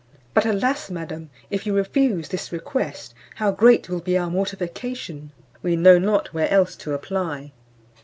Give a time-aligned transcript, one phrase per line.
[0.33, 0.89] But, alas!
[0.89, 5.31] madam, if you refuse this request, how great will be our mortification!
[5.61, 7.51] we know not where else to apply."